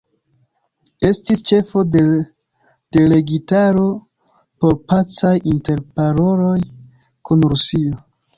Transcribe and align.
Estis 1.09 1.43
ĉefo 1.49 1.83
de 1.95 2.01
delegitaro 2.97 3.83
por 4.65 4.75
pacaj 4.93 5.35
interparoloj 5.53 6.57
kun 7.31 7.47
Rusio. 7.55 8.03